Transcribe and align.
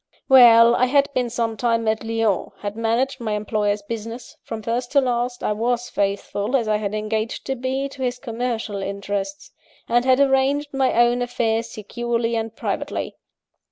"Well: 0.27 0.73
I 0.75 0.85
had 0.87 1.13
been 1.13 1.29
some 1.29 1.55
time 1.55 1.87
at 1.87 2.03
Lyons; 2.03 2.53
had 2.61 2.75
managed 2.75 3.19
my 3.19 3.33
employer's 3.33 3.83
business 3.83 4.35
(from 4.41 4.63
first 4.63 4.91
to 4.93 4.99
last, 4.99 5.43
I 5.43 5.51
was 5.51 5.91
faithful, 5.91 6.55
as 6.55 6.67
I 6.67 6.77
had 6.77 6.95
engaged 6.95 7.45
to 7.45 7.55
be, 7.55 7.87
to 7.89 8.01
his 8.01 8.17
commercial 8.17 8.81
interests); 8.81 9.51
and 9.87 10.03
had 10.03 10.19
arranged 10.19 10.73
my 10.73 10.91
own 10.95 11.21
affairs 11.21 11.69
securely 11.69 12.35
and 12.35 12.55
privately. 12.55 13.15